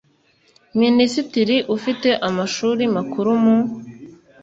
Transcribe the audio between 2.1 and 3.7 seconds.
Amashuri Makuru mu